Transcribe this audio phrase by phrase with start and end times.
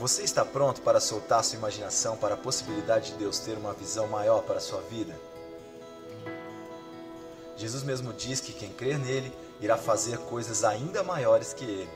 [0.00, 4.08] Você está pronto para soltar sua imaginação para a possibilidade de Deus ter uma visão
[4.08, 5.14] maior para a sua vida?
[7.54, 11.90] Jesus mesmo diz que quem crer nele irá fazer coisas ainda maiores que ele.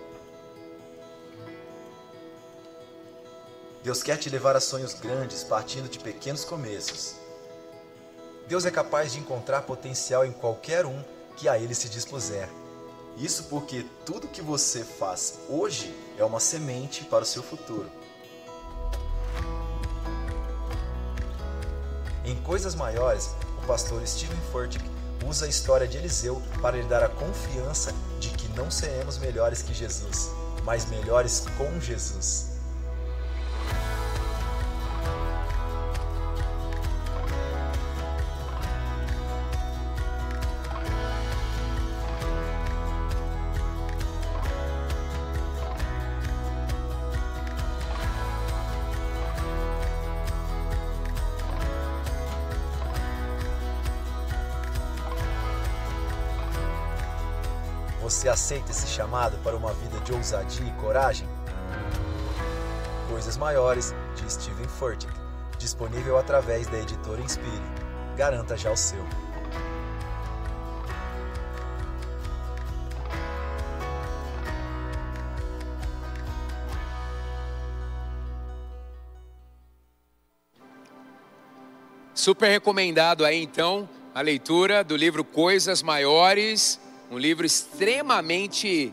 [3.83, 7.15] Deus quer te levar a sonhos grandes partindo de pequenos começos.
[8.47, 11.03] Deus é capaz de encontrar potencial em qualquer um
[11.39, 12.51] que a ele se dispuser.
[13.17, 17.91] Isso porque tudo que você faz hoje é uma semente para o seu futuro.
[22.25, 23.31] Em Coisas Maiores,
[23.63, 24.85] o pastor Steven Furtick
[25.27, 29.63] usa a história de Eliseu para lhe dar a confiança de que não seremos melhores
[29.63, 30.31] que Jesus,
[30.65, 32.54] mas melhores com Jesus.
[58.05, 61.27] Você aceita esse chamado para uma vida de ousadia e coragem?
[63.09, 65.11] Coisas Maiores, de Steven Furtick,
[65.57, 67.49] disponível através da editora Inspire.
[68.15, 69.03] Garanta já o seu.
[82.15, 86.79] Super recomendado aí então a leitura do livro Coisas Maiores,
[87.11, 88.93] um livro extremamente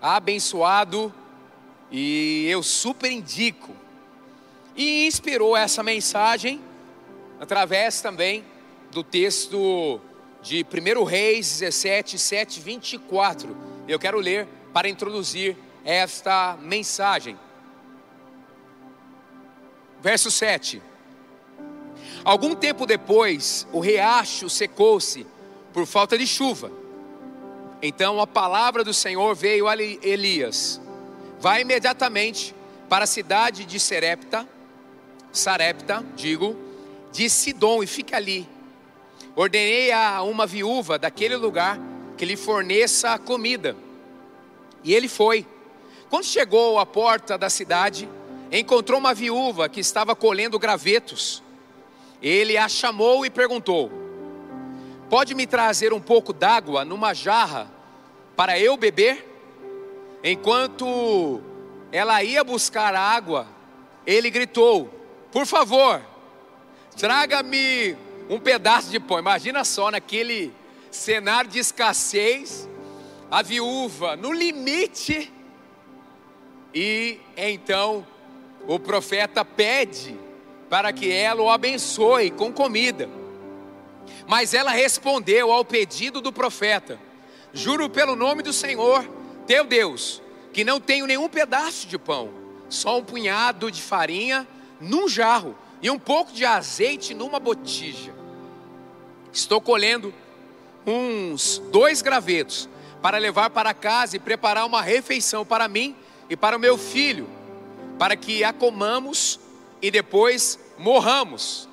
[0.00, 1.12] abençoado
[1.90, 3.74] e eu super indico.
[4.76, 6.60] E inspirou essa mensagem
[7.40, 8.44] através também
[8.90, 10.00] do texto
[10.42, 13.56] de 1 Reis 17, 7, 24.
[13.88, 17.38] Eu quero ler para introduzir esta mensagem.
[20.00, 20.80] Verso 7.
[22.24, 25.26] Algum tempo depois, o riacho secou-se
[25.72, 26.79] por falta de chuva.
[27.82, 30.80] Então a palavra do Senhor veio a Elias:
[31.38, 32.54] Vai imediatamente
[32.88, 34.46] para a cidade de Serepta,
[35.32, 36.56] Sarepta, digo,
[37.12, 38.48] de Sidom e fique ali.
[39.34, 41.78] Ordenei a uma viúva daquele lugar
[42.16, 43.76] que lhe forneça comida.
[44.84, 45.46] E ele foi.
[46.10, 48.08] Quando chegou à porta da cidade,
[48.52, 51.42] encontrou uma viúva que estava colhendo gravetos.
[52.20, 53.90] Ele a chamou e perguntou:
[55.10, 57.68] Pode me trazer um pouco d'água numa jarra
[58.36, 59.26] para eu beber?
[60.22, 61.42] Enquanto
[61.90, 63.48] ela ia buscar água,
[64.06, 64.88] ele gritou:
[65.32, 66.00] Por favor,
[66.96, 67.96] traga-me
[68.28, 69.18] um pedaço de pão.
[69.18, 70.54] Imagina só naquele
[70.92, 72.68] cenário de escassez,
[73.28, 75.32] a viúva no limite,
[76.72, 78.06] e então
[78.64, 80.16] o profeta pede
[80.68, 83.19] para que ela o abençoe com comida.
[84.26, 86.98] Mas ela respondeu ao pedido do profeta:
[87.52, 89.08] Juro pelo nome do Senhor,
[89.46, 90.22] teu Deus,
[90.52, 92.30] que não tenho nenhum pedaço de pão,
[92.68, 94.46] só um punhado de farinha
[94.80, 98.14] num jarro e um pouco de azeite numa botija.
[99.32, 100.12] Estou colhendo
[100.86, 102.68] uns dois gravetos
[103.00, 105.96] para levar para casa e preparar uma refeição para mim
[106.28, 107.28] e para o meu filho,
[107.98, 109.40] para que a comamos
[109.80, 111.69] e depois morramos.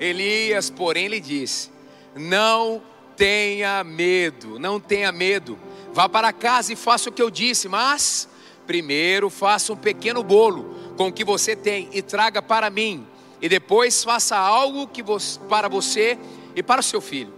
[0.00, 1.70] Elias, porém, lhe disse:
[2.14, 2.82] Não
[3.16, 5.58] tenha medo, não tenha medo.
[5.92, 8.28] Vá para casa e faça o que eu disse, mas
[8.66, 13.06] primeiro faça um pequeno bolo com o que você tem e traga para mim,
[13.40, 16.18] e depois faça algo que você, para você
[16.54, 17.32] e para o seu filho.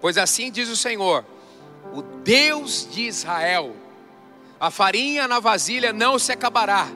[0.00, 1.24] Pois assim diz o Senhor,
[1.92, 3.74] o Deus de Israel:
[4.58, 6.88] a farinha na vasilha não se acabará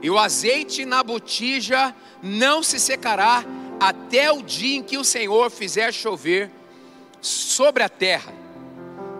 [0.00, 3.44] e o azeite na botija não se secará
[3.80, 6.50] até o dia em que o Senhor fizer chover
[7.20, 8.32] sobre a terra.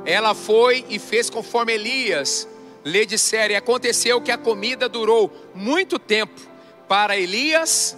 [0.04, 2.48] Ela foi e fez conforme Elias
[2.84, 6.40] lhe dissera, e aconteceu que a comida durou muito tempo
[6.88, 7.96] para Elias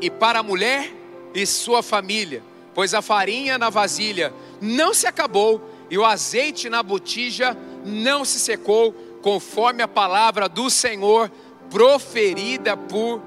[0.00, 0.90] e para a mulher
[1.34, 2.42] e sua família,
[2.74, 5.60] pois a farinha na vasilha não se acabou
[5.90, 11.30] e o azeite na botija não se secou, conforme a palavra do Senhor
[11.70, 13.20] proferida por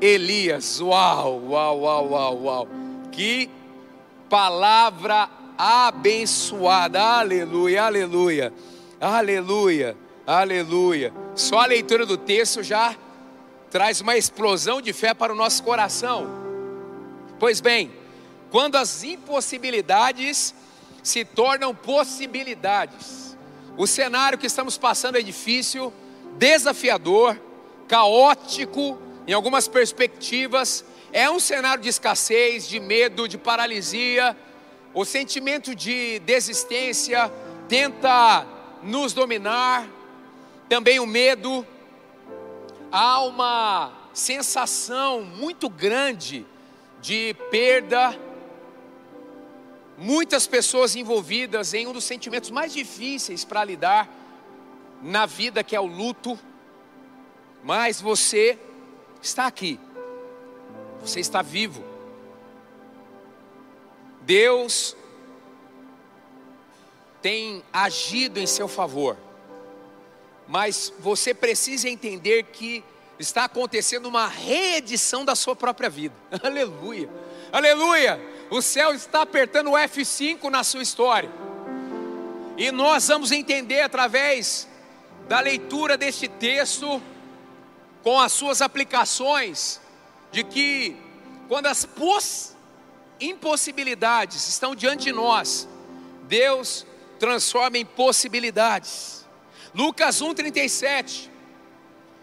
[0.00, 0.80] Elias.
[0.80, 2.68] Uau, uau, uau, uau, uau.
[3.10, 3.50] Que
[4.28, 7.02] palavra abençoada.
[7.02, 8.52] Aleluia, aleluia.
[9.00, 9.96] Aleluia,
[10.26, 11.12] aleluia.
[11.34, 12.96] Só a leitura do texto já
[13.70, 16.26] traz uma explosão de fé para o nosso coração.
[17.38, 17.92] Pois bem,
[18.50, 20.54] quando as impossibilidades
[21.02, 23.36] se tornam possibilidades,
[23.76, 25.92] o cenário que estamos passando é difícil,
[26.36, 27.38] desafiador,
[27.86, 28.98] caótico
[29.28, 30.82] em algumas perspectivas,
[31.12, 34.34] é um cenário de escassez, de medo, de paralisia.
[34.94, 37.30] O sentimento de desistência
[37.68, 38.46] tenta
[38.82, 39.86] nos dominar,
[40.66, 41.66] também o medo.
[42.90, 46.46] Há uma sensação muito grande
[47.02, 48.18] de perda.
[49.98, 54.08] Muitas pessoas envolvidas em um dos sentimentos mais difíceis para lidar
[55.02, 56.38] na vida, que é o luto.
[57.62, 58.58] Mas você
[59.22, 59.78] está aqui,
[61.00, 61.84] você está vivo.
[64.22, 64.96] Deus
[67.22, 69.16] tem agido em seu favor,
[70.46, 72.84] mas você precisa entender que
[73.18, 76.14] está acontecendo uma reedição da sua própria vida.
[76.42, 77.08] Aleluia,
[77.52, 78.20] aleluia.
[78.50, 81.30] O céu está apertando o F5 na sua história,
[82.56, 84.68] e nós vamos entender através
[85.28, 87.02] da leitura deste texto
[88.02, 89.80] com as suas aplicações,
[90.30, 90.96] de que
[91.48, 91.86] quando as
[93.20, 95.68] impossibilidades estão diante de nós,
[96.24, 96.86] Deus
[97.18, 99.26] transforma em possibilidades.
[99.74, 101.28] Lucas 1,37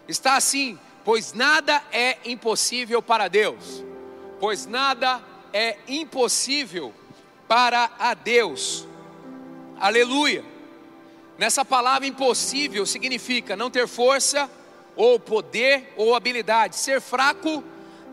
[0.08, 3.84] está assim: pois nada é impossível para Deus,
[4.40, 5.22] pois nada
[5.52, 6.94] é impossível
[7.46, 8.86] para a Deus.
[9.78, 10.44] Aleluia.
[11.38, 14.50] Nessa palavra impossível significa não ter força,
[14.96, 17.62] ou poder ou habilidade, ser fraco,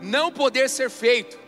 [0.00, 1.38] não poder ser feito.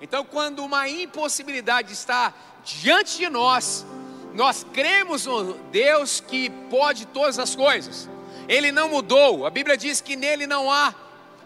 [0.00, 2.32] Então, quando uma impossibilidade está
[2.64, 3.84] diante de nós,
[4.32, 8.08] nós cremos no Deus que pode todas as coisas.
[8.48, 9.44] Ele não mudou.
[9.44, 10.94] A Bíblia diz que nele não há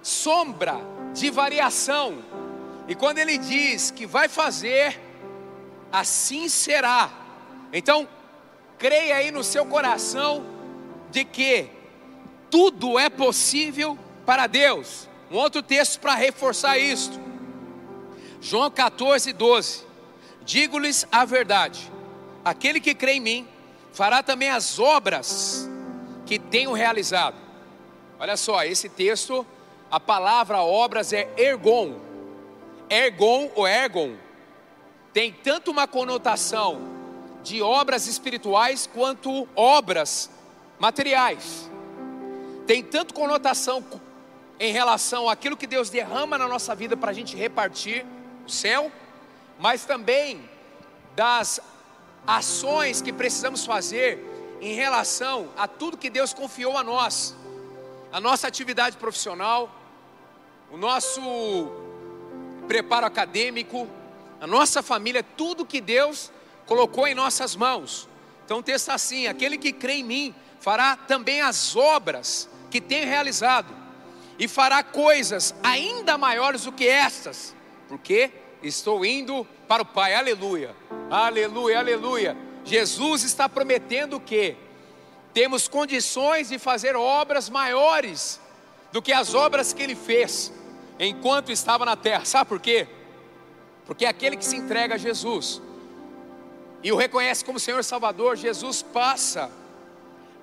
[0.02, 0.76] sombra
[1.12, 2.18] de variação.
[2.86, 5.00] E quando ele diz que vai fazer,
[5.90, 7.10] assim será.
[7.72, 8.06] Então,
[8.78, 10.44] creia aí no seu coração
[11.10, 11.70] de que
[12.54, 15.08] tudo é possível para Deus.
[15.28, 17.18] Um outro texto para reforçar isto.
[18.40, 19.84] João 14, 12.
[20.44, 21.90] Digo-lhes a verdade:
[22.44, 23.48] aquele que crê em mim
[23.92, 25.68] fará também as obras
[26.26, 27.34] que tenho realizado.
[28.20, 29.44] Olha só, esse texto,
[29.90, 31.96] a palavra obras é ergon.
[32.88, 34.14] Ergon ou ergon
[35.12, 36.80] tem tanto uma conotação
[37.42, 40.30] de obras espirituais quanto obras
[40.78, 41.73] materiais
[42.66, 43.84] tem tanto conotação
[44.58, 48.06] em relação àquilo que Deus derrama na nossa vida para a gente repartir
[48.46, 48.90] o céu,
[49.58, 50.48] mas também
[51.14, 51.60] das
[52.26, 57.34] ações que precisamos fazer em relação a tudo que Deus confiou a nós,
[58.12, 59.70] a nossa atividade profissional,
[60.70, 61.20] o nosso
[62.66, 63.86] preparo acadêmico,
[64.40, 66.32] a nossa família, tudo que Deus
[66.66, 68.08] colocou em nossas mãos.
[68.44, 72.80] Então o texto está assim: aquele que crê em mim fará também as obras que
[72.80, 73.72] tem realizado,
[74.36, 77.54] e fará coisas ainda maiores do que estas,
[77.88, 78.32] porque
[78.64, 80.74] estou indo para o Pai, aleluia,
[81.08, 82.36] aleluia, aleluia.
[82.64, 84.56] Jesus está prometendo que
[85.32, 88.40] temos condições de fazer obras maiores
[88.90, 90.52] do que as obras que ele fez
[90.98, 92.88] enquanto estava na terra, sabe por quê?
[93.86, 95.62] Porque é aquele que se entrega a Jesus
[96.82, 99.48] e o reconhece como Senhor Salvador, Jesus passa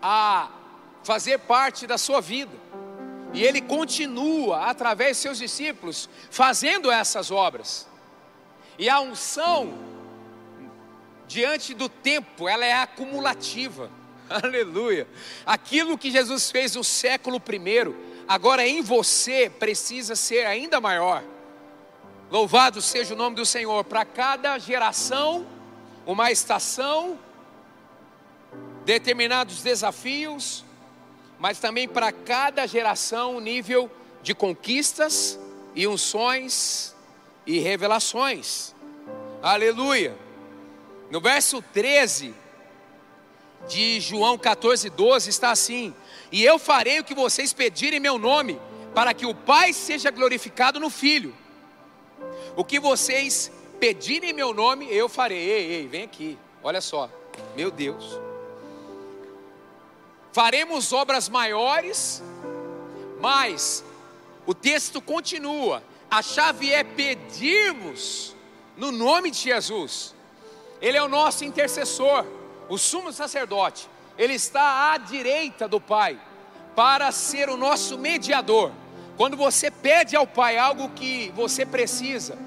[0.01, 0.60] a
[1.03, 2.51] fazer parte da sua vida.
[3.33, 7.87] E ele continua, através de seus discípulos, fazendo essas obras.
[8.77, 9.73] E a unção,
[11.27, 13.89] diante do tempo, ela é acumulativa.
[14.29, 15.07] Aleluia.
[15.45, 17.95] Aquilo que Jesus fez no século primeiro,
[18.27, 21.23] agora em você precisa ser ainda maior.
[22.29, 23.83] Louvado seja o nome do Senhor.
[23.83, 25.45] Para cada geração,
[26.05, 27.19] uma estação,
[28.85, 30.65] determinados desafios,
[31.41, 33.89] mas também para cada geração um nível
[34.21, 35.39] de conquistas
[35.73, 36.95] e unções
[37.47, 38.75] e revelações.
[39.41, 40.15] Aleluia.
[41.09, 42.35] No verso 13
[43.67, 45.95] de João 14, 12 está assim:
[46.31, 48.61] E eu farei o que vocês pedirem em meu nome,
[48.93, 51.35] para que o Pai seja glorificado no Filho.
[52.55, 55.39] O que vocês pedirem em meu nome, eu farei.
[55.39, 57.09] Ei, ei, vem aqui, olha só,
[57.55, 58.30] meu Deus
[60.31, 62.23] faremos obras maiores,
[63.19, 63.83] mas
[64.45, 65.83] o texto continua.
[66.09, 68.35] A chave é pedirmos
[68.75, 70.15] no nome de Jesus.
[70.81, 72.25] Ele é o nosso intercessor,
[72.67, 73.87] o sumo sacerdote.
[74.17, 76.19] Ele está à direita do Pai
[76.75, 78.71] para ser o nosso mediador.
[79.17, 82.37] Quando você pede ao Pai algo que você precisa,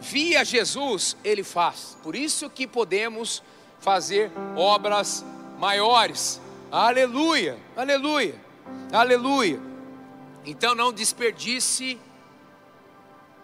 [0.00, 1.96] via Jesus, ele faz.
[2.02, 3.42] Por isso que podemos
[3.80, 5.24] fazer obras
[5.58, 6.40] maiores.
[6.76, 8.34] Aleluia, aleluia,
[8.92, 9.60] aleluia.
[10.44, 11.96] Então não desperdice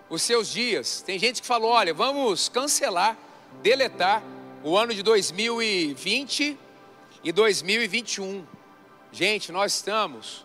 [0.08, 1.00] os seus dias.
[1.02, 3.16] Tem gente que falou: olha, vamos cancelar,
[3.62, 4.20] deletar
[4.64, 6.58] o ano de 2020
[7.22, 8.44] e 2021.
[9.12, 10.44] Gente, nós estamos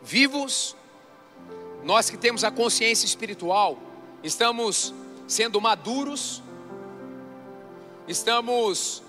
[0.00, 0.74] vivos,
[1.82, 3.78] nós que temos a consciência espiritual,
[4.22, 4.94] estamos
[5.28, 6.42] sendo maduros,
[8.08, 9.02] estamos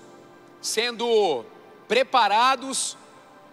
[0.60, 1.46] sendo
[1.88, 2.94] preparados,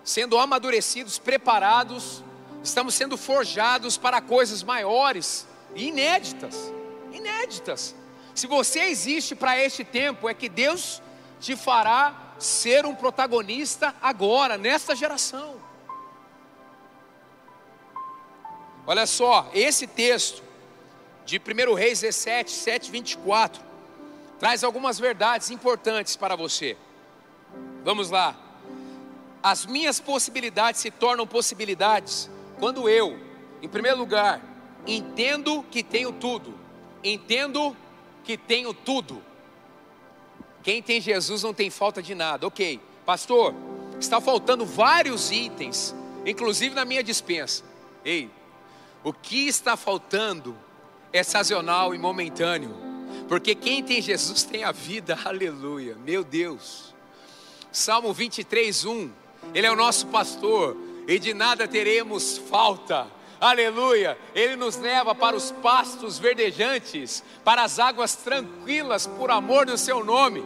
[0.03, 2.23] sendo amadurecidos, preparados,
[2.63, 6.71] estamos sendo forjados para coisas maiores e inéditas.
[7.11, 7.95] Inéditas.
[8.35, 11.01] Se você existe para este tempo, é que Deus
[11.39, 15.55] te fará ser um protagonista agora, nesta geração.
[18.85, 20.43] Olha só, esse texto
[21.25, 23.61] de 1 Reis 17, 7, 24,
[24.39, 26.75] traz algumas verdades importantes para você.
[27.83, 28.42] Vamos lá.
[29.43, 33.19] As minhas possibilidades se tornam possibilidades quando eu,
[33.61, 34.41] em primeiro lugar,
[34.87, 36.57] entendo que tenho tudo.
[37.03, 37.75] Entendo
[38.23, 39.21] que tenho tudo.
[40.63, 42.47] Quem tem Jesus não tem falta de nada.
[42.47, 43.53] Ok, pastor,
[43.99, 45.93] está faltando vários itens,
[46.25, 47.65] inclusive na minha dispensa.
[48.05, 48.29] Ei,
[49.03, 50.57] o que está faltando
[51.11, 52.73] é sazonal e momentâneo,
[53.27, 56.93] porque quem tem Jesus tem a vida, aleluia, meu Deus.
[57.69, 59.11] Salmo 23, 1,
[59.53, 63.07] Ele é o nosso pastor, e de nada teremos falta
[63.43, 64.17] aleluia.
[64.33, 70.03] Ele nos leva para os pastos verdejantes, para as águas tranquilas, por amor do seu
[70.03, 70.43] nome,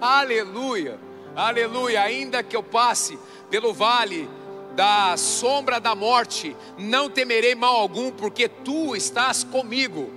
[0.00, 0.98] aleluia,
[1.34, 2.02] aleluia.
[2.02, 4.28] Ainda que eu passe pelo vale
[4.76, 10.12] da sombra da morte, não temerei mal algum, porque tu estás comigo.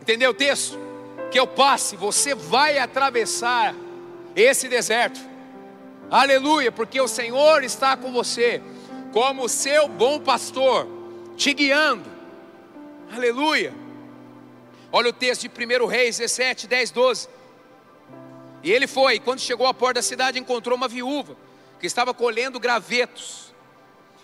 [0.00, 0.78] Entendeu o texto?
[1.32, 3.74] Que eu passe, você vai atravessar
[4.34, 5.18] esse deserto.
[6.10, 8.62] Aleluia, porque o Senhor está com você,
[9.12, 10.86] como seu bom pastor
[11.36, 12.08] te guiando.
[13.12, 13.74] Aleluia.
[14.92, 17.28] Olha o texto de 1 Reis 17, 10, 12.
[18.62, 21.36] E ele foi, quando chegou à porta da cidade, encontrou uma viúva
[21.80, 23.52] que estava colhendo gravetos.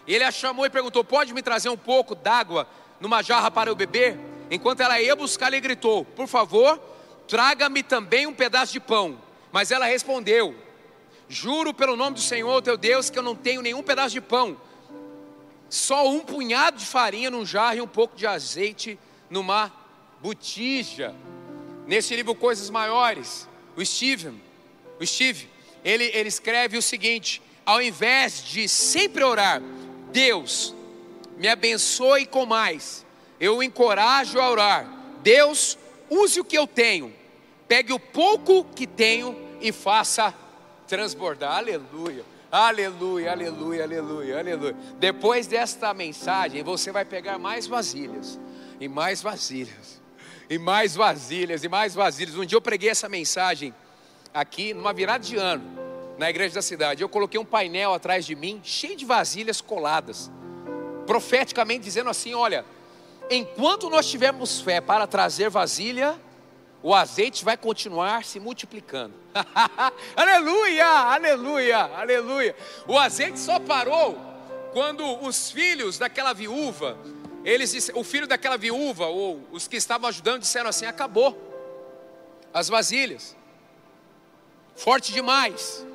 [0.06, 2.66] Ele a chamou e perguntou: Pode me trazer um pouco d'água
[3.00, 4.18] numa jarra para eu beber?
[4.50, 6.80] Enquanto ela ia buscar, ele gritou: Por favor,
[7.26, 9.18] traga-me também um pedaço de pão.
[9.50, 10.54] Mas ela respondeu:
[11.28, 14.56] Juro pelo nome do Senhor teu Deus que eu não tenho nenhum pedaço de pão
[15.72, 18.98] só um punhado de farinha num jarro e um pouco de azeite
[19.30, 19.72] numa
[20.20, 21.14] botija.
[21.86, 24.38] Nesse livro Coisas Maiores, o Steven,
[25.00, 25.48] o Steve,
[25.82, 29.62] ele, ele escreve o seguinte: ao invés de sempre orar,
[30.12, 30.74] Deus,
[31.38, 33.02] me abençoe com mais,
[33.40, 34.86] eu o encorajo a orar,
[35.22, 35.78] Deus,
[36.10, 37.14] use o que eu tenho,
[37.66, 40.34] pegue o pouco que tenho e faça
[40.86, 42.24] transbordar, aleluia.
[42.52, 44.76] Aleluia, aleluia, aleluia, aleluia.
[44.98, 48.38] Depois desta mensagem, você vai pegar mais vasilhas,
[48.78, 50.02] e mais vasilhas,
[50.50, 52.36] e mais vasilhas, e mais vasilhas.
[52.36, 53.74] Um dia eu preguei essa mensagem
[54.34, 55.64] aqui, numa virada de ano,
[56.18, 57.02] na igreja da cidade.
[57.02, 60.30] Eu coloquei um painel atrás de mim, cheio de vasilhas coladas,
[61.06, 62.66] profeticamente dizendo assim: olha,
[63.30, 66.20] enquanto nós tivermos fé para trazer vasilha,
[66.82, 69.14] o azeite vai continuar se multiplicando.
[70.16, 72.56] aleluia, aleluia, aleluia.
[72.86, 74.18] O azeite só parou
[74.72, 76.98] quando os filhos daquela viúva,
[77.44, 81.38] eles, o filho daquela viúva, ou os que estavam ajudando, disseram assim: acabou
[82.52, 83.36] as vasilhas.
[84.74, 85.86] Forte demais,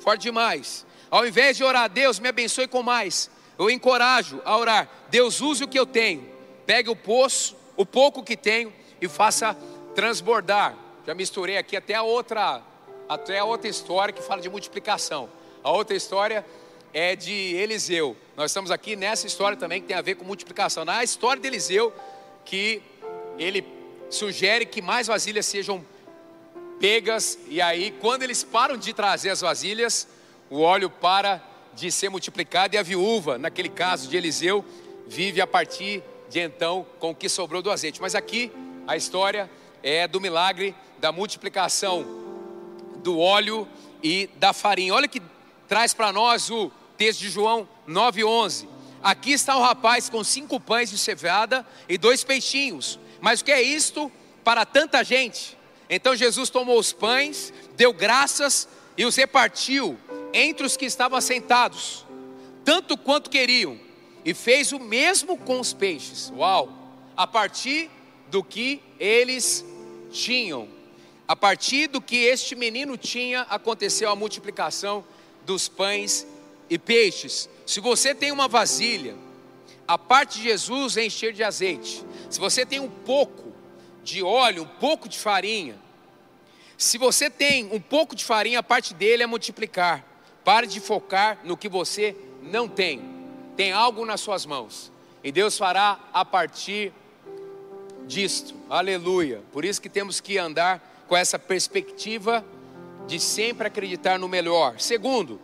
[0.00, 0.84] forte demais.
[1.08, 4.88] Ao invés de orar, a Deus me abençoe com mais, eu encorajo a orar.
[5.08, 6.28] Deus use o que eu tenho,
[6.66, 9.56] pegue o poço, o pouco que tenho e faça
[9.96, 10.76] transbordar.
[11.06, 12.62] Já misturei aqui até a outra,
[13.08, 15.28] até a outra história que fala de multiplicação.
[15.64, 16.44] A outra história
[16.92, 18.14] é de Eliseu.
[18.36, 20.84] Nós estamos aqui nessa história também que tem a ver com multiplicação.
[20.84, 21.92] Na história de Eliseu,
[22.44, 22.82] que
[23.38, 23.66] ele
[24.10, 25.84] sugere que mais vasilhas sejam
[26.78, 30.06] pegas, e aí, quando eles param de trazer as vasilhas,
[30.50, 31.42] o óleo para
[31.74, 34.62] de ser multiplicado, e a viúva, naquele caso de Eliseu,
[35.06, 38.00] vive a partir de então com o que sobrou do azeite.
[38.00, 38.52] Mas aqui
[38.86, 39.50] a história
[39.86, 42.04] é do milagre da multiplicação
[43.04, 43.68] do óleo
[44.02, 44.92] e da farinha.
[44.92, 45.22] Olha que
[45.68, 48.68] traz para nós o texto de João 9:11.
[49.00, 52.98] Aqui está o rapaz com cinco pães de cevada e dois peixinhos.
[53.20, 54.10] Mas o que é isto
[54.42, 55.56] para tanta gente?
[55.88, 59.96] Então Jesus tomou os pães, deu graças e os repartiu
[60.32, 62.04] entre os que estavam sentados,
[62.64, 63.78] tanto quanto queriam,
[64.24, 66.32] e fez o mesmo com os peixes.
[66.36, 66.72] Uau!
[67.16, 67.88] A partir
[68.28, 69.64] do que eles
[70.16, 70.68] tinham.
[71.28, 75.04] A partir do que este menino tinha, aconteceu a multiplicação
[75.44, 76.26] dos pães
[76.70, 77.48] e peixes.
[77.66, 79.16] Se você tem uma vasilha,
[79.86, 82.04] a parte de Jesus é encher de azeite.
[82.30, 83.52] Se você tem um pouco
[84.02, 85.76] de óleo, um pouco de farinha,
[86.78, 90.04] se você tem um pouco de farinha, a parte dele é multiplicar.
[90.44, 93.00] Pare de focar no que você não tem.
[93.56, 94.92] Tem algo nas suas mãos.
[95.24, 96.92] E Deus fará a partir
[98.06, 98.54] disto.
[98.68, 99.42] Aleluia.
[99.52, 102.44] Por isso que temos que andar com essa perspectiva
[103.06, 104.80] de sempre acreditar no melhor.
[104.80, 105.40] Segundo,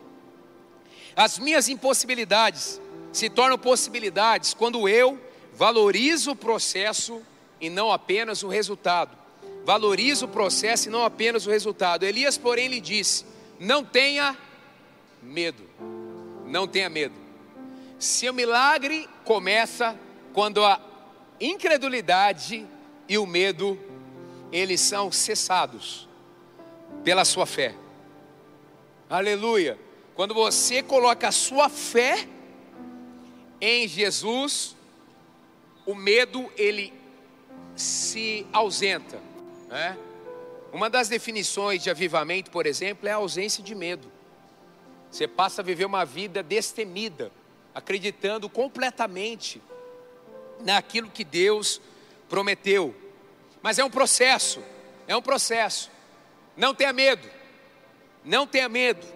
[1.15, 2.81] as minhas impossibilidades
[3.13, 5.21] se tornam possibilidades quando eu
[5.55, 7.21] valorizo o processo
[7.61, 9.23] e não apenas o resultado
[9.65, 12.05] valoriza o processo e não apenas o resultado.
[12.05, 13.25] Elias, porém, lhe disse:
[13.59, 14.37] Não tenha
[15.23, 15.63] medo,
[16.47, 17.15] não tenha medo.
[17.99, 19.97] Seu milagre começa
[20.33, 20.81] quando a
[21.43, 22.67] incredulidade
[23.09, 23.79] e o medo
[24.53, 26.09] eles são cessados
[27.03, 27.75] pela sua fé.
[29.11, 29.79] Aleluia.
[30.15, 32.29] Quando você coloca a sua fé
[33.61, 34.77] em Jesus,
[35.85, 36.93] o medo ele
[37.75, 39.19] se ausenta.
[39.69, 39.99] Né?
[40.73, 44.11] Uma das definições de avivamento, por exemplo, é a ausência de medo.
[45.11, 47.33] Você passa a viver uma vida destemida,
[47.75, 49.61] acreditando completamente
[50.63, 51.81] naquilo que Deus
[52.29, 52.95] prometeu.
[53.63, 54.63] Mas é um processo,
[55.07, 55.91] é um processo.
[56.57, 57.29] Não tenha medo,
[58.25, 59.07] não tenha medo.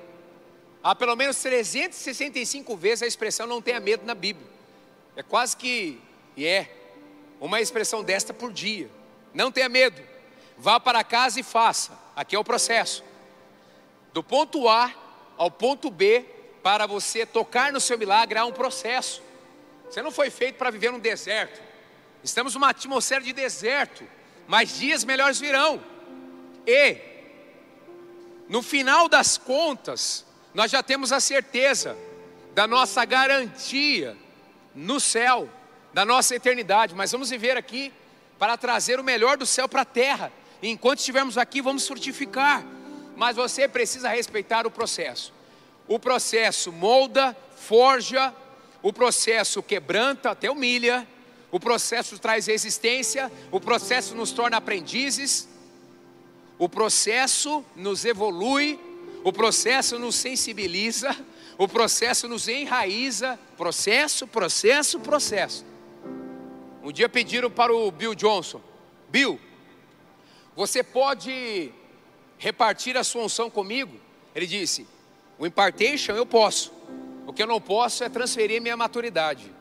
[0.82, 4.46] Há pelo menos 365 vezes a expressão não tenha medo na Bíblia.
[5.16, 6.00] É quase que,
[6.36, 6.70] e é,
[7.40, 8.88] uma expressão desta por dia.
[9.34, 10.00] Não tenha medo.
[10.56, 11.98] Vá para casa e faça.
[12.14, 13.02] Aqui é o processo.
[14.12, 14.94] Do ponto A
[15.36, 16.24] ao ponto B,
[16.62, 19.22] para você tocar no seu milagre, há um processo.
[19.88, 21.60] Você não foi feito para viver num deserto.
[22.22, 24.04] Estamos numa atmosfera de deserto,
[24.46, 25.82] mas dias melhores virão.
[26.66, 26.98] E,
[28.48, 31.96] no final das contas, nós já temos a certeza
[32.54, 34.16] da nossa garantia
[34.74, 35.48] no céu,
[35.92, 36.94] da nossa eternidade.
[36.94, 37.92] Mas vamos viver aqui
[38.38, 42.64] para trazer o melhor do céu para a terra enquanto estivermos aqui, vamos frutificar.
[43.16, 45.32] Mas você precisa respeitar o processo.
[45.88, 48.34] O processo molda, forja,
[48.86, 51.04] o processo quebranta, até humilha,
[51.50, 55.48] o processo traz resistência, o processo nos torna aprendizes,
[56.56, 58.78] o processo nos evolui,
[59.24, 61.16] o processo nos sensibiliza,
[61.58, 63.36] o processo nos enraiza.
[63.56, 65.66] Processo, processo, processo.
[66.80, 68.60] Um dia pediram para o Bill Johnson:
[69.08, 69.40] Bill,
[70.54, 71.72] você pode
[72.38, 73.98] repartir a sua unção comigo?
[74.32, 74.86] Ele disse:
[75.40, 76.75] O impartation eu posso.
[77.26, 79.52] O que eu não posso é transferir minha maturidade.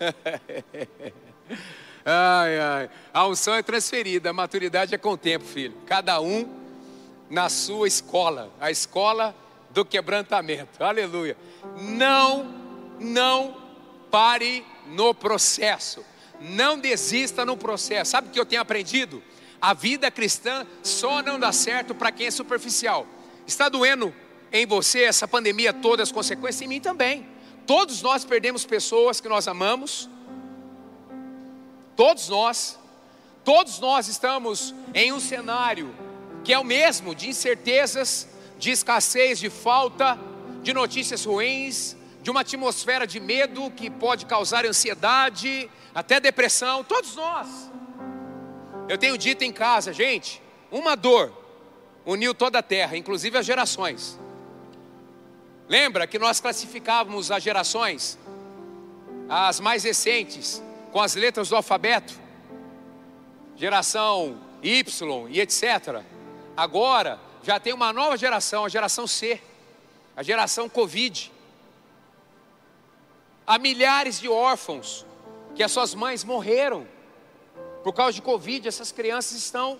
[2.04, 2.90] ai, ai.
[3.12, 5.76] A unção é transferida, a maturidade é com o tempo, filho.
[5.86, 6.48] Cada um
[7.28, 9.34] na sua escola, a escola
[9.70, 10.82] do quebrantamento.
[10.82, 11.36] Aleluia.
[11.76, 12.44] Não,
[12.98, 13.62] não
[14.10, 16.02] pare no processo.
[16.40, 18.12] Não desista no processo.
[18.12, 19.22] Sabe o que eu tenho aprendido?
[19.60, 23.06] A vida cristã só não dá certo para quem é superficial.
[23.46, 24.14] Está doendo
[24.56, 27.26] em você essa pandemia toda, as consequências, em mim também.
[27.66, 30.08] Todos nós perdemos pessoas que nós amamos.
[31.94, 32.78] Todos nós.
[33.44, 35.94] Todos nós estamos em um cenário
[36.46, 40.16] que é o mesmo de incertezas, de escassez, de falta,
[40.62, 46.84] de notícias ruins, de uma atmosfera de medo que pode causar ansiedade, até depressão.
[46.84, 47.48] Todos nós.
[48.88, 50.40] Eu tenho dito em casa, gente,
[50.70, 51.32] uma dor
[52.04, 54.16] uniu toda a terra, inclusive as gerações.
[55.68, 58.18] Lembra que nós classificávamos as gerações,
[59.28, 62.14] as mais recentes, com as letras do alfabeto?
[63.56, 66.02] Geração Y e etc.
[66.56, 69.40] Agora já tem uma nova geração, a geração C,
[70.16, 71.32] a geração Covid.
[73.46, 75.04] Há milhares de órfãos
[75.54, 76.86] que as suas mães morreram
[77.82, 79.78] por causa de Covid, essas crianças estão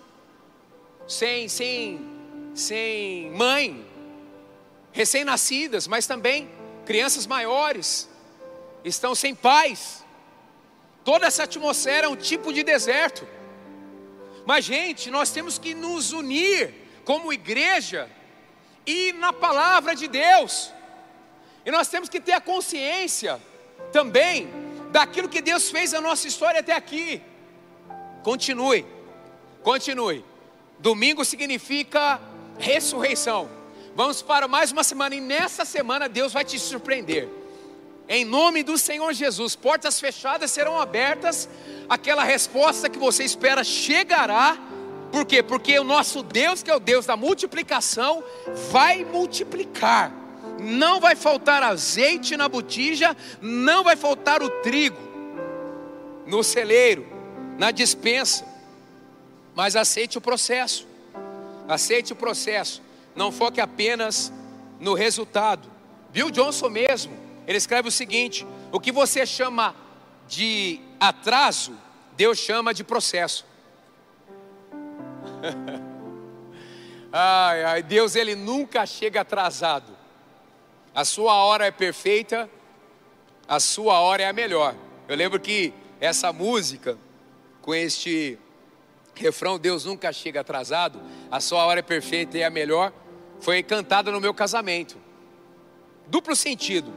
[1.05, 1.99] sem, sem,
[2.55, 3.85] sem mãe,
[4.91, 6.49] recém-nascidas, mas também
[6.85, 8.09] crianças maiores,
[8.83, 10.05] estão sem pais.
[11.03, 13.27] Toda essa atmosfera é um tipo de deserto.
[14.45, 16.73] Mas, gente, nós temos que nos unir
[17.03, 18.09] como igreja
[18.85, 20.71] e na palavra de Deus.
[21.65, 23.41] E nós temos que ter a consciência
[23.91, 24.49] também
[24.91, 27.21] daquilo que Deus fez na nossa história até aqui.
[28.23, 28.85] Continue,
[29.61, 30.23] continue.
[30.79, 32.21] Domingo significa
[32.57, 33.56] ressurreição.
[33.97, 37.27] Vamos para mais uma semana e nessa semana Deus vai te surpreender.
[38.07, 41.49] Em nome do Senhor Jesus, portas fechadas serão abertas,
[41.89, 44.55] aquela resposta que você espera chegará.
[45.11, 45.41] Por quê?
[45.41, 48.23] Porque o nosso Deus, que é o Deus da multiplicação,
[48.71, 50.13] vai multiplicar
[50.59, 54.97] não vai faltar azeite na botija, não vai faltar o trigo
[56.25, 57.05] no celeiro,
[57.57, 58.43] na dispensa.
[59.55, 60.87] Mas aceite o processo.
[61.67, 62.81] Aceite o processo.
[63.17, 64.31] Não foque apenas
[64.79, 65.67] no resultado.
[66.11, 69.75] Bill Johnson mesmo, ele escreve o seguinte: o que você chama
[70.27, 71.75] de atraso,
[72.15, 73.43] Deus chama de processo.
[77.11, 79.97] ai, ai, Deus ele nunca chega atrasado.
[80.93, 82.47] A sua hora é perfeita,
[83.47, 84.75] a sua hora é a melhor.
[85.07, 86.97] Eu lembro que essa música,
[87.63, 88.37] com este
[89.15, 91.01] refrão, Deus nunca chega atrasado,
[91.31, 92.93] a sua hora é perfeita e é a melhor,
[93.39, 94.97] foi cantada no meu casamento.
[96.07, 96.93] Duplo sentido,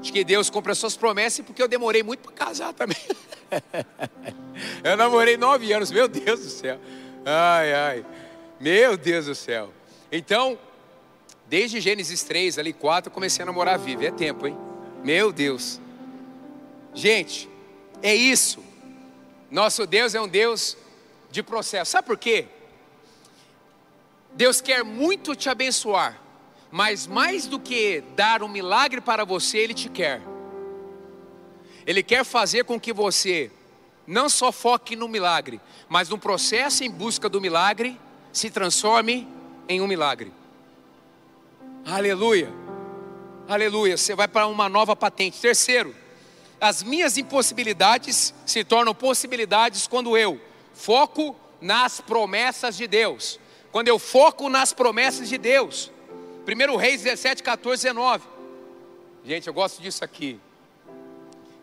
[0.00, 2.96] de que Deus cumpre as suas promessas, porque eu demorei muito para casar também.
[4.82, 6.78] eu namorei nove anos, meu Deus do céu.
[7.24, 8.06] Ai, ai,
[8.60, 9.72] meu Deus do céu.
[10.10, 10.58] Então,
[11.48, 14.04] desde Gênesis 3, ali 4, eu comecei a namorar vivo.
[14.04, 14.56] É tempo, hein?
[15.02, 15.80] Meu Deus.
[16.94, 17.48] Gente,
[18.02, 18.64] é isso.
[19.50, 20.76] Nosso Deus é um Deus
[21.30, 21.90] de processo.
[21.90, 22.46] Sabe por quê?
[24.36, 26.20] Deus quer muito te abençoar,
[26.70, 30.20] mas mais do que dar um milagre para você, Ele te quer.
[31.86, 33.50] Ele quer fazer com que você
[34.06, 37.98] não só foque no milagre, mas no processo em busca do milagre,
[38.30, 39.26] se transforme
[39.66, 40.30] em um milagre.
[41.86, 42.52] Aleluia,
[43.48, 43.96] aleluia.
[43.96, 45.40] Você vai para uma nova patente.
[45.40, 45.94] Terceiro,
[46.60, 50.38] as minhas impossibilidades se tornam possibilidades quando eu
[50.74, 53.40] foco nas promessas de Deus.
[53.72, 55.90] Quando eu foco nas promessas de Deus.
[56.46, 58.24] 1 Reis 17, 14, 19.
[59.24, 60.40] Gente, eu gosto disso aqui.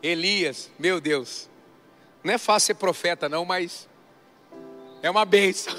[0.01, 1.49] Elias, meu Deus.
[2.23, 3.87] Não é fácil ser profeta, não, mas
[5.03, 5.73] é uma bênção.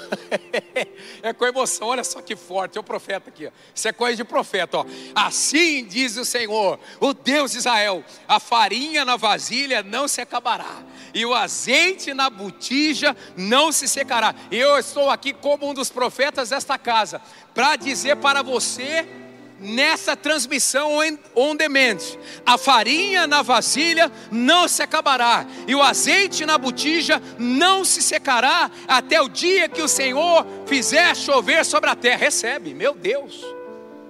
[1.23, 2.77] é com emoção, olha só que forte.
[2.77, 3.51] É o profeta aqui.
[3.73, 4.77] Isso é coisa de profeta.
[4.77, 4.85] Ó.
[5.15, 10.83] Assim diz o Senhor, o Deus de Israel: a farinha na vasilha não se acabará,
[11.11, 14.35] e o azeite na botija não se secará.
[14.51, 17.19] Eu estou aqui como um dos profetas desta casa,
[17.51, 19.24] para dizer para você
[19.59, 20.99] nessa transmissão
[21.35, 21.97] on demand.
[22.45, 28.69] A farinha na vasilha não se acabará, e o azeite na botija não se secará,
[28.87, 32.17] até o dia que o Senhor fizer chover sobre a terra.
[32.17, 33.43] Recebe, meu Deus,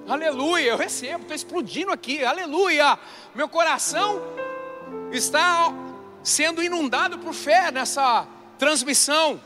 [0.07, 2.97] aleluia, eu recebo, estou explodindo aqui, aleluia.
[3.33, 4.21] Meu coração
[5.11, 5.73] está
[6.23, 8.27] sendo inundado por fé nessa
[8.57, 9.39] transmissão,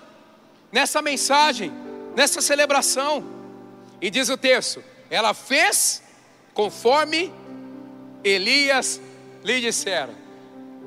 [0.72, 1.72] nessa mensagem,
[2.16, 3.24] nessa celebração.
[4.02, 6.04] E diz o texto: ela fez
[6.54, 7.32] conforme
[8.24, 9.02] Elias
[9.44, 10.14] lhe dissera.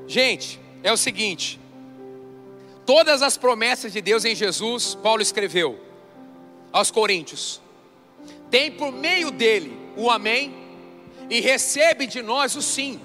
[0.06, 1.60] Gente, é o seguinte:
[2.84, 5.78] todas as promessas de Deus em Jesus, Paulo escreveu
[6.72, 7.60] aos Coríntios,
[8.50, 10.54] tem por meio dele o Amém
[11.28, 13.00] e recebe de nós o sim.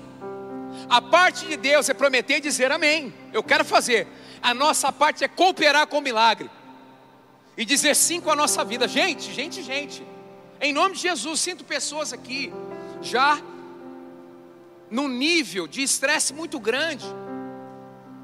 [0.90, 3.14] A parte de Deus é prometer e dizer Amém.
[3.34, 4.08] Eu quero fazer.
[4.42, 6.50] A nossa parte é cooperar com o milagre
[7.58, 8.88] e dizer sim com a nossa vida.
[8.88, 10.04] Gente, gente, gente.
[10.60, 12.52] Em nome de Jesus, sinto pessoas aqui
[13.02, 13.40] já
[14.90, 17.06] num nível de estresse muito grande,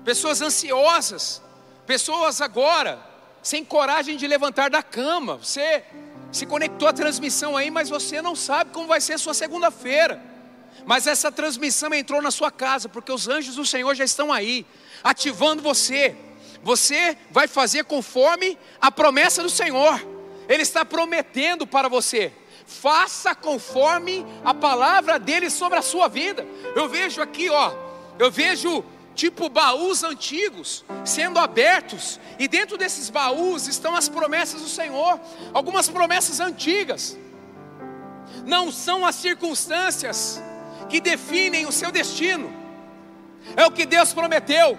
[0.03, 1.41] pessoas ansiosas,
[1.85, 2.99] pessoas agora
[3.41, 5.35] sem coragem de levantar da cama.
[5.37, 5.83] Você
[6.31, 10.21] se conectou à transmissão aí, mas você não sabe como vai ser a sua segunda-feira.
[10.85, 14.65] Mas essa transmissão entrou na sua casa, porque os anjos do Senhor já estão aí,
[15.03, 16.15] ativando você.
[16.63, 20.12] Você vai fazer conforme a promessa do Senhor.
[20.53, 22.31] Ele está prometendo para você.
[22.67, 26.45] Faça conforme a palavra dele sobre a sua vida.
[26.75, 27.73] Eu vejo aqui, ó,
[28.19, 28.85] eu vejo
[29.15, 35.19] tipo baús antigos sendo abertos, e dentro desses baús estão as promessas do Senhor,
[35.55, 37.17] algumas promessas antigas.
[38.45, 40.39] Não são as circunstâncias
[40.87, 42.53] que definem o seu destino.
[43.55, 44.77] É o que Deus prometeu.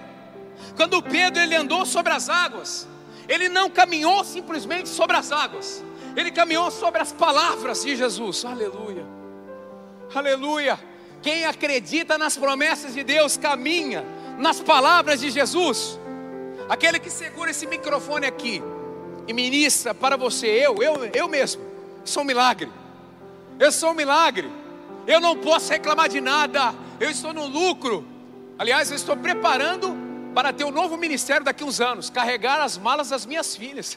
[0.76, 2.86] Quando Pedro ele andou sobre as águas,
[3.28, 5.84] ele não caminhou simplesmente sobre as águas,
[6.16, 8.44] ele caminhou sobre as palavras de Jesus.
[8.44, 9.06] Aleluia,
[10.14, 10.78] aleluia.
[11.22, 14.04] Quem acredita nas promessas de Deus caminha
[14.38, 15.98] nas palavras de Jesus.
[16.68, 18.62] Aquele que segura esse microfone aqui
[19.26, 21.62] e ministra para você, eu, eu, eu mesmo,
[22.04, 22.70] sou um milagre.
[23.58, 24.50] Eu sou um milagre.
[25.06, 26.74] Eu não posso reclamar de nada.
[27.00, 28.04] Eu estou no lucro.
[28.58, 30.03] Aliás, eu estou preparando
[30.34, 33.96] para ter um novo ministério daqui a uns anos, carregar as malas das minhas filhas.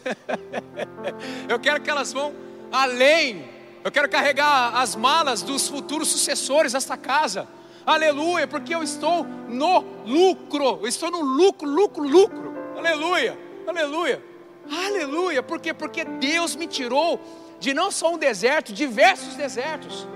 [1.50, 2.34] eu quero que elas vão
[2.72, 3.50] além.
[3.84, 7.48] Eu quero carregar as malas dos futuros sucessores desta casa.
[7.86, 10.80] Aleluia, porque eu estou no lucro.
[10.82, 12.54] Eu estou no lucro, lucro, lucro.
[12.78, 13.38] Aleluia.
[13.66, 14.24] Aleluia.
[14.70, 15.42] Aleluia.
[15.42, 15.74] Por quê?
[15.74, 17.20] Porque Deus me tirou
[17.60, 20.08] de não só um deserto, diversos desertos.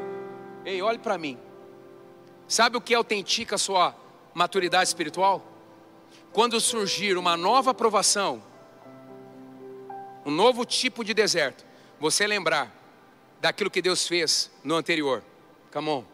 [0.63, 1.37] Ei, olhe para mim.
[2.47, 3.95] Sabe o que autentica a sua
[4.33, 5.50] maturidade espiritual?
[6.33, 8.41] Quando surgir uma nova aprovação,
[10.25, 11.65] um novo tipo de deserto,
[11.99, 12.71] você lembrar
[13.41, 15.23] daquilo que Deus fez no anterior.
[15.73, 16.05] Come on.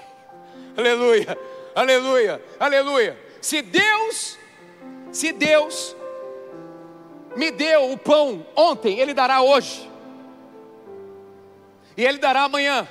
[0.76, 1.38] aleluia,
[1.74, 3.18] aleluia, aleluia.
[3.40, 4.38] Se Deus,
[5.12, 5.96] se Deus
[7.36, 9.88] me deu o pão ontem, Ele dará hoje.
[11.96, 12.86] E Ele dará amanhã.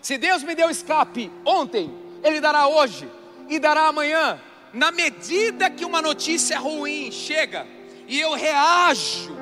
[0.00, 3.08] Se Deus me deu escape ontem, Ele dará hoje
[3.48, 4.40] e dará amanhã.
[4.72, 7.66] Na medida que uma notícia ruim chega
[8.06, 9.36] e eu reajo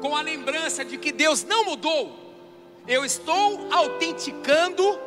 [0.00, 2.16] com a lembrança de que Deus não mudou,
[2.86, 4.98] eu estou autenticando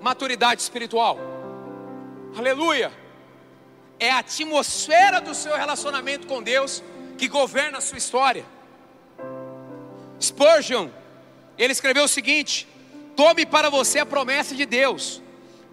[0.00, 1.18] maturidade espiritual.
[2.36, 2.92] Aleluia.
[3.98, 6.82] É a atmosfera do seu relacionamento com Deus
[7.16, 8.44] que governa a sua história.
[10.20, 10.88] Spurgeon,
[11.56, 12.68] ele escreveu o seguinte:
[13.14, 15.22] Tome para você a promessa de Deus,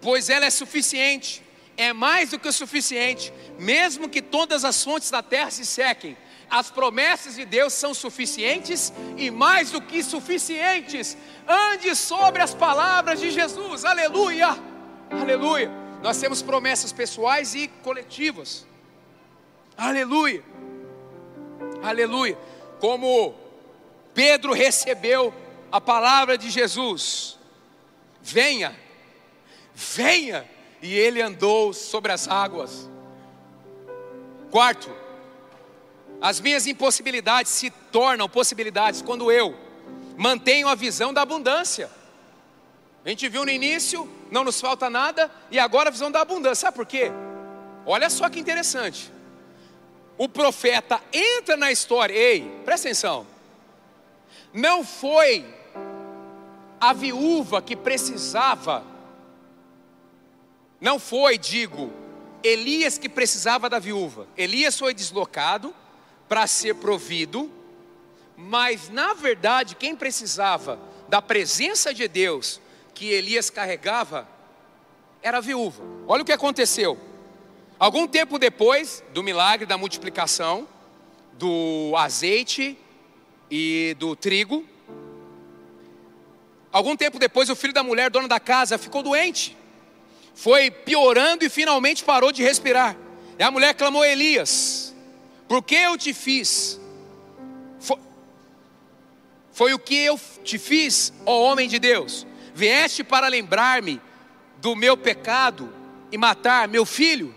[0.00, 1.42] pois ela é suficiente,
[1.76, 6.16] é mais do que o suficiente, mesmo que todas as fontes da terra se sequem,
[6.50, 11.16] as promessas de Deus são suficientes e mais do que suficientes.
[11.48, 14.56] Ande sobre as palavras de Jesus, aleluia,
[15.10, 15.70] aleluia.
[16.02, 18.66] Nós temos promessas pessoais e coletivas,
[19.76, 20.44] aleluia,
[21.82, 22.38] aleluia.
[22.78, 23.34] Como
[24.12, 25.34] Pedro recebeu
[25.72, 27.38] a palavra de Jesus:
[28.22, 28.78] venha,
[29.74, 30.48] venha,
[30.84, 32.90] e ele andou sobre as águas.
[34.50, 34.94] Quarto,
[36.20, 39.56] as minhas impossibilidades se tornam possibilidades quando eu
[40.14, 41.90] mantenho a visão da abundância.
[43.02, 46.66] A gente viu no início, não nos falta nada, e agora a visão da abundância.
[46.66, 47.10] Sabe por quê?
[47.86, 49.10] Olha só que interessante.
[50.18, 53.26] O profeta entra na história, ei, presta atenção.
[54.52, 55.46] Não foi
[56.78, 58.84] a viúva que precisava,
[60.80, 61.92] não foi, digo,
[62.42, 64.26] Elias que precisava da viúva.
[64.36, 65.74] Elias foi deslocado
[66.28, 67.50] para ser provido,
[68.36, 72.60] mas na verdade quem precisava da presença de Deus
[72.94, 74.28] que Elias carregava
[75.22, 75.82] era a viúva.
[76.06, 76.98] Olha o que aconteceu.
[77.78, 80.68] Algum tempo depois do milagre da multiplicação
[81.32, 82.78] do azeite
[83.50, 84.64] e do trigo,
[86.74, 89.56] Algum tempo depois, o filho da mulher, dona da casa, ficou doente.
[90.34, 92.96] Foi piorando e finalmente parou de respirar.
[93.38, 94.94] E a mulher clamou Elias:
[95.48, 96.80] Por que eu te fiz?
[97.78, 97.98] Foi,
[99.52, 102.26] foi o que eu te fiz, ó homem de Deus.
[102.54, 104.00] Vieste para lembrar-me
[104.58, 105.72] do meu pecado
[106.10, 107.34] e matar meu filho.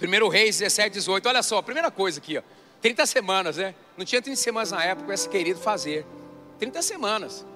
[0.00, 1.28] 1 Reis 17, 18.
[1.28, 2.42] Olha só, primeira coisa aqui, ó.
[2.80, 3.74] 30 semanas, né?
[3.96, 6.04] Não tinha 30 semanas na época esse querido fazer.
[6.58, 7.46] 30 semanas.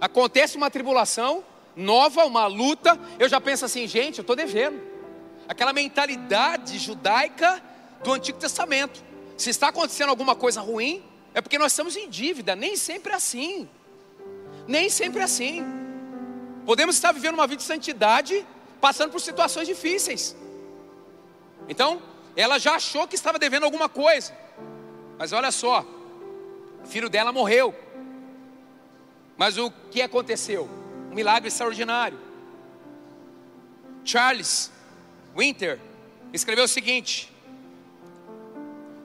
[0.00, 1.42] Acontece uma tribulação
[1.76, 4.80] nova, uma luta, eu já penso assim, gente, eu estou devendo.
[5.48, 7.62] Aquela mentalidade judaica
[8.02, 9.02] do Antigo Testamento.
[9.36, 11.02] Se está acontecendo alguma coisa ruim,
[11.34, 12.54] é porque nós estamos em dívida.
[12.54, 13.68] Nem sempre é assim.
[14.66, 15.64] Nem sempre é assim.
[16.64, 18.46] Podemos estar vivendo uma vida de santidade,
[18.80, 20.34] passando por situações difíceis.
[21.68, 22.00] Então,
[22.36, 24.32] ela já achou que estava devendo alguma coisa.
[25.18, 25.84] Mas olha só,
[26.82, 27.74] o filho dela morreu.
[29.36, 30.68] Mas o que aconteceu?
[31.14, 32.18] Um milagre extraordinário.
[34.04, 34.68] Charles
[35.36, 35.78] Winter
[36.32, 37.32] escreveu o seguinte: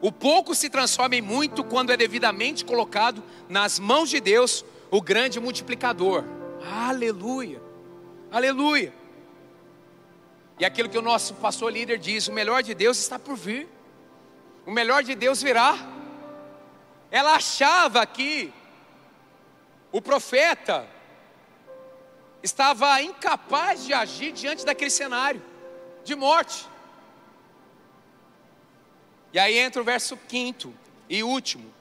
[0.01, 4.99] O pouco se transforma em muito quando é devidamente colocado nas mãos de Deus, o
[4.99, 6.23] grande multiplicador.
[6.87, 7.61] Aleluia,
[8.31, 8.91] aleluia.
[10.57, 13.67] E aquilo que o nosso pastor líder diz: o melhor de Deus está por vir,
[14.65, 15.77] o melhor de Deus virá.
[17.11, 18.51] Ela achava que
[19.91, 20.97] o profeta
[22.41, 25.41] estava incapaz de agir diante daquele cenário
[26.03, 26.65] de morte.
[29.31, 30.73] E aí entra o verso quinto
[31.07, 31.71] e último.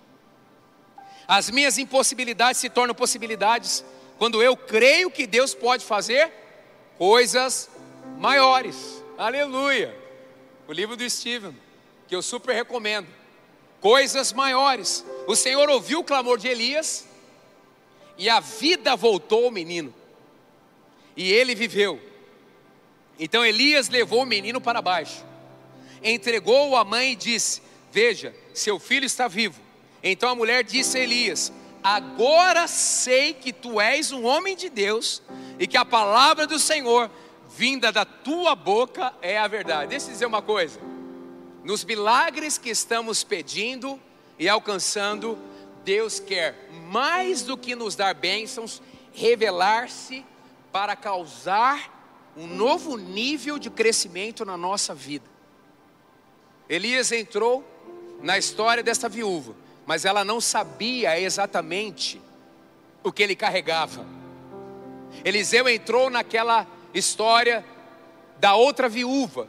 [1.26, 3.84] As minhas impossibilidades se tornam possibilidades
[4.18, 6.32] quando eu creio que Deus pode fazer
[6.96, 7.70] coisas
[8.18, 9.02] maiores.
[9.16, 9.96] Aleluia.
[10.66, 11.56] O livro do Steven,
[12.06, 13.08] que eu super recomendo.
[13.80, 15.04] Coisas maiores.
[15.26, 17.06] O Senhor ouviu o clamor de Elias
[18.16, 19.94] e a vida voltou ao menino.
[21.18, 22.00] E ele viveu.
[23.18, 25.24] Então Elias levou o menino para baixo,
[26.00, 29.60] entregou-o à mãe e disse: Veja, seu filho está vivo.
[30.00, 31.52] Então a mulher disse a Elias:
[31.82, 35.20] Agora sei que tu és um homem de Deus
[35.58, 37.10] e que a palavra do Senhor,
[37.48, 39.90] vinda da tua boca, é a verdade.
[39.90, 40.78] Deixa eu dizer uma coisa:
[41.64, 44.00] nos milagres que estamos pedindo
[44.38, 45.36] e alcançando,
[45.84, 48.80] Deus quer mais do que nos dar bênçãos,
[49.12, 50.24] revelar-se
[50.78, 55.28] para causar um novo nível de crescimento na nossa vida.
[56.68, 57.64] Elias entrou
[58.22, 62.22] na história dessa viúva, mas ela não sabia exatamente
[63.02, 64.06] o que ele carregava.
[65.24, 66.64] Eliseu entrou naquela
[66.94, 67.64] história
[68.38, 69.48] da outra viúva,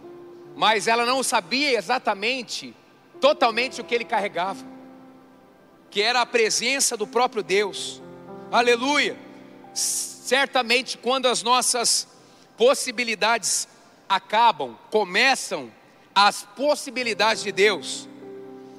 [0.56, 2.76] mas ela não sabia exatamente,
[3.22, 4.66] totalmente o que ele carregava,
[5.92, 8.02] que era a presença do próprio Deus.
[8.52, 9.16] Aleluia!
[10.30, 12.08] Certamente, quando as nossas
[12.56, 13.68] possibilidades
[14.08, 15.72] acabam, começam
[16.14, 18.08] as possibilidades de Deus.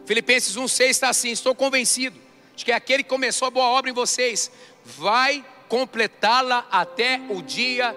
[0.07, 2.17] Filipenses 1,6 está assim: Estou convencido
[2.55, 4.49] de que aquele que começou a boa obra em vocês
[4.85, 7.97] vai completá-la até o dia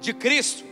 [0.00, 0.64] de Cristo.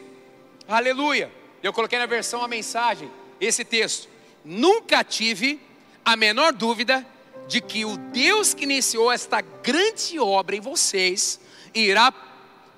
[0.66, 1.30] Aleluia.
[1.62, 4.08] Eu coloquei na versão a mensagem, esse texto.
[4.42, 5.60] Nunca tive
[6.02, 7.06] a menor dúvida
[7.46, 11.38] de que o Deus que iniciou esta grande obra em vocês
[11.74, 12.12] irá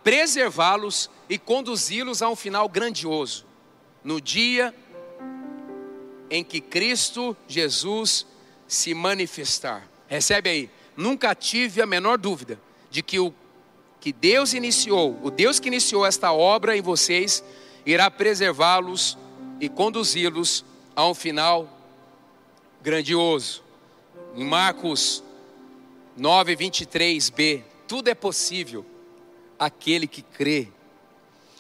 [0.03, 3.47] preservá-los e conduzi-los a um final grandioso,
[4.03, 4.75] no dia
[6.31, 8.27] em que Cristo Jesus
[8.67, 9.89] se manifestar.
[10.09, 10.71] Recebe aí.
[10.97, 13.35] Nunca tive a menor dúvida de que o
[14.01, 17.43] que Deus iniciou, o Deus que iniciou esta obra em vocês,
[17.87, 19.17] irá preservá-los
[19.59, 21.69] e conduzi-los a um final
[22.83, 23.65] grandioso.
[24.37, 25.25] Em Marcos
[26.17, 28.85] 9, 23b, tudo é possível
[29.59, 30.69] aquele que crê.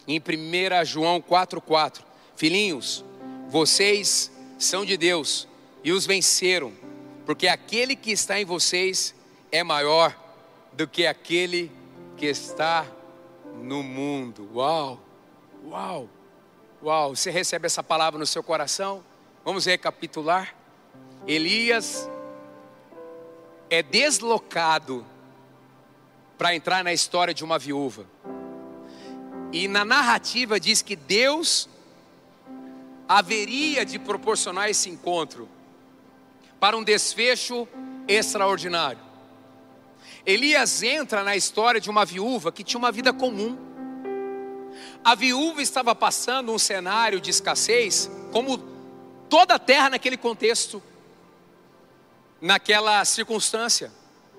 [0.07, 2.03] Em 1 João 4,4,
[2.37, 3.05] filhinhos,
[3.49, 5.49] vocês são de Deus
[5.83, 6.73] e os venceram,
[7.25, 9.15] porque aquele que está em vocês
[9.51, 10.15] é maior
[10.73, 11.71] do que aquele
[12.17, 12.87] que está
[13.63, 14.51] no mundo.
[14.55, 15.01] Uau,
[15.67, 16.09] uau,
[16.83, 17.17] uau.
[17.17, 19.03] Você recebe essa palavra no seu coração?
[19.45, 20.55] Vamos recapitular.
[21.27, 22.09] Elias
[23.71, 25.07] é deslocado
[26.45, 28.05] para entrar na história de uma viúva.
[29.51, 31.71] E na narrativa diz que Deus
[33.09, 35.49] haveria de proporcionar esse encontro
[36.61, 37.67] para um desfecho
[38.07, 39.01] extraordinário.
[40.27, 43.57] Elias entra na história de uma viúva que tinha uma vida comum.
[45.03, 48.59] A viúva estava passando um cenário de escassez, como
[49.31, 50.83] toda a terra naquele contexto,
[52.39, 53.91] naquela circunstância.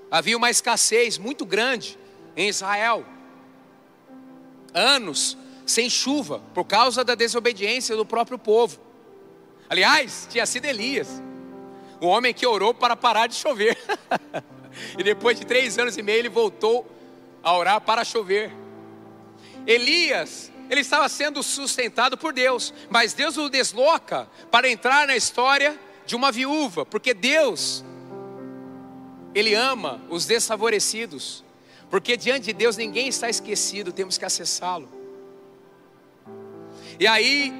[0.09, 1.97] Havia uma escassez muito grande
[2.35, 3.05] em Israel.
[4.73, 8.79] Anos sem chuva, por causa da desobediência do próprio povo.
[9.69, 11.21] Aliás, tinha sido Elias,
[11.99, 13.77] o homem que orou para parar de chover.
[14.97, 16.85] E depois de três anos e meio ele voltou
[17.41, 18.51] a orar para chover.
[19.65, 25.79] Elias, ele estava sendo sustentado por Deus, mas Deus o desloca para entrar na história
[26.05, 27.83] de uma viúva, porque Deus,
[29.35, 31.43] Ele ama os desfavorecidos,
[31.89, 34.89] porque diante de Deus ninguém está esquecido, temos que acessá-lo.
[36.97, 37.53] E aí,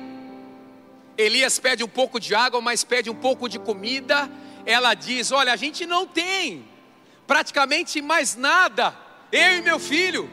[1.17, 4.31] Elias pede um pouco de água, mas pede um pouco de comida.
[4.65, 6.65] Ela diz: Olha, a gente não tem
[7.27, 8.95] praticamente mais nada.
[9.29, 10.29] Eu e meu filho,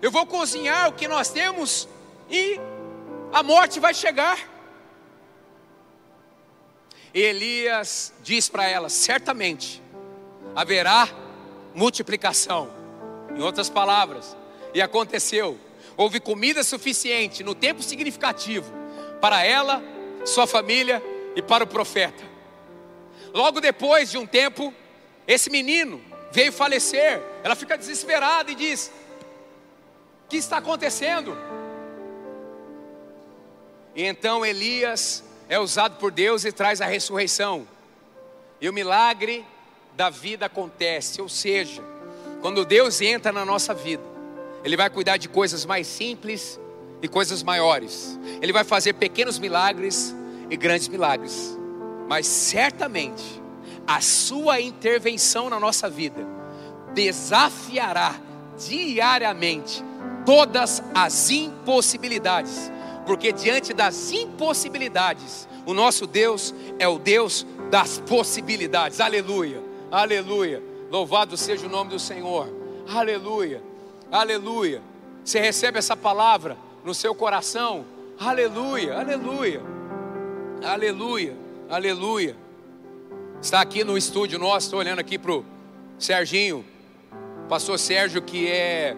[0.00, 1.88] eu vou cozinhar o que nós temos
[2.30, 2.60] e
[3.32, 4.38] a morte vai chegar.
[7.12, 9.82] Elias diz para ela: certamente
[10.58, 11.08] haverá
[11.72, 12.68] multiplicação.
[13.30, 14.36] Em outras palavras,
[14.74, 15.56] e aconteceu.
[15.96, 18.72] Houve comida suficiente no tempo significativo
[19.20, 19.80] para ela,
[20.24, 21.00] sua família
[21.36, 22.24] e para o profeta.
[23.32, 24.74] Logo depois de um tempo,
[25.28, 27.22] esse menino veio falecer.
[27.44, 28.90] Ela fica desesperada e diz:
[30.24, 31.38] O que está acontecendo?
[33.94, 37.66] E então Elias é usado por Deus e traz a ressurreição.
[38.60, 39.46] E o milagre
[39.98, 41.82] da vida acontece, ou seja,
[42.40, 44.04] quando Deus entra na nossa vida,
[44.62, 46.58] Ele vai cuidar de coisas mais simples
[47.02, 48.16] e coisas maiores.
[48.40, 50.14] Ele vai fazer pequenos milagres
[50.48, 51.58] e grandes milagres.
[52.08, 53.42] Mas certamente
[53.88, 56.24] a sua intervenção na nossa vida
[56.94, 58.14] desafiará
[58.56, 59.82] diariamente
[60.24, 62.70] todas as impossibilidades,
[63.04, 69.00] porque diante das impossibilidades, o nosso Deus é o Deus das possibilidades.
[69.00, 70.62] Aleluia, aleluia.
[70.90, 72.48] Louvado seja o nome do Senhor.
[72.88, 73.62] Aleluia,
[74.10, 74.82] aleluia.
[75.24, 77.84] Você recebe essa palavra no seu coração?
[78.18, 79.62] Aleluia, aleluia,
[80.64, 81.36] aleluia,
[81.68, 82.36] aleluia.
[83.40, 85.44] Está aqui no estúdio nosso, estou olhando aqui para o
[85.98, 86.64] Serginho,
[87.48, 88.96] pastor Sérgio, que é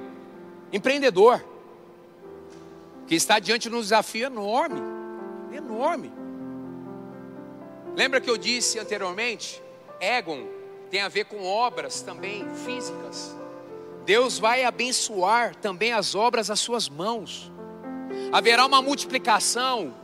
[0.72, 1.44] empreendedor,
[3.06, 4.80] que está diante de um desafio enorme,
[5.52, 6.12] enorme.
[7.96, 9.60] Lembra que eu disse anteriormente?
[10.00, 10.59] Egon
[10.90, 13.34] tem a ver com obras também físicas.
[14.04, 17.50] Deus vai abençoar também as obras das suas mãos.
[18.32, 19.94] Haverá uma multiplicação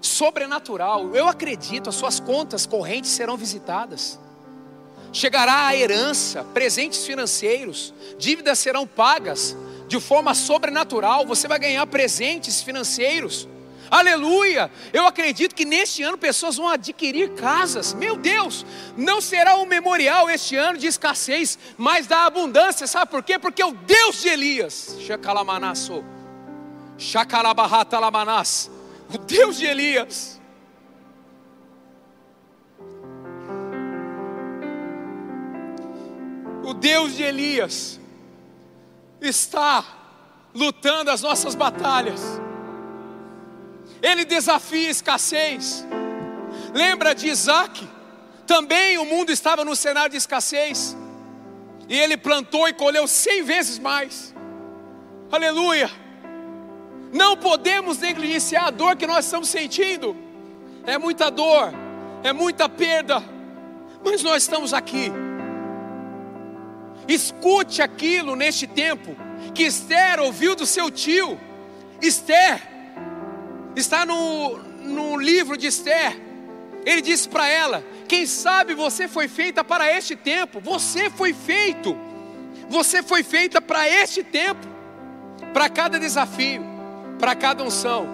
[0.00, 1.14] sobrenatural.
[1.14, 4.18] Eu acredito, as suas contas correntes serão visitadas.
[5.12, 9.56] Chegará a herança, presentes financeiros, dívidas serão pagas
[9.88, 11.26] de forma sobrenatural.
[11.26, 13.48] Você vai ganhar presentes financeiros.
[13.90, 14.70] Aleluia!
[14.92, 17.92] Eu acredito que neste ano pessoas vão adquirir casas.
[17.92, 18.64] Meu Deus,
[18.96, 22.86] não será um memorial este ano de escassez, mas da abundância.
[22.86, 23.38] Sabe por quê?
[23.38, 26.04] Porque o Deus de Elias, Shakalamanasso,
[26.98, 28.70] Shakalabahatalamanás,
[29.12, 30.40] o Deus de Elias,
[36.64, 38.00] o Deus de Elias
[39.20, 39.84] está
[40.54, 42.20] lutando as nossas batalhas.
[44.02, 45.86] Ele desafia a escassez.
[46.74, 47.88] Lembra de Isaac?
[48.46, 50.96] Também o mundo estava no cenário de escassez.
[51.88, 54.34] E ele plantou e colheu cem vezes mais.
[55.30, 55.90] Aleluia.
[57.12, 60.16] Não podemos negligenciar a dor que nós estamos sentindo.
[60.84, 61.72] É muita dor,
[62.24, 63.22] é muita perda.
[64.04, 65.12] Mas nós estamos aqui.
[67.06, 69.14] Escute aquilo neste tempo
[69.54, 71.38] que Esther ouviu do seu tio.
[72.00, 72.60] Esther,
[73.74, 76.20] Está no, no livro de Esther.
[76.84, 80.60] Ele disse para ela: Quem sabe você foi feita para este tempo.
[80.60, 81.96] Você foi feito.
[82.68, 84.66] Você foi feita para este tempo.
[85.52, 86.62] Para cada desafio,
[87.18, 88.06] para cada unção,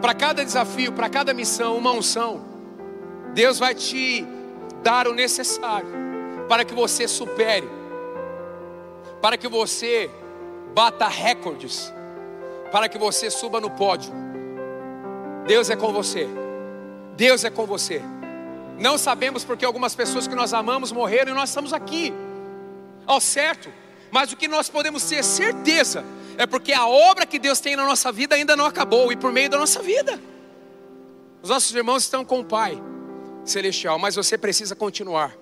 [0.00, 2.44] para cada desafio, para cada missão, uma unção.
[3.32, 4.26] Deus vai te
[4.82, 5.88] dar o necessário
[6.48, 7.66] para que você supere,
[9.22, 10.10] para que você
[10.74, 11.90] bata recordes,
[12.70, 14.12] para que você suba no pódio
[15.46, 16.28] Deus é com você.
[17.16, 18.02] Deus é com você.
[18.78, 22.12] Não sabemos porque algumas pessoas que nós amamos morreram e nós estamos aqui.
[23.06, 23.72] Ao certo.
[24.10, 26.04] Mas o que nós podemos ter certeza
[26.36, 29.32] é porque a obra que Deus tem na nossa vida ainda não acabou e por
[29.32, 30.20] meio da nossa vida.
[31.42, 32.80] Os nossos irmãos estão com o Pai
[33.44, 35.41] celestial, mas você precisa continuar.